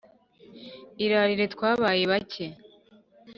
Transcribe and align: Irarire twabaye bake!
Irarire 1.05 1.45
twabaye 1.53 2.03
bake! 2.11 2.45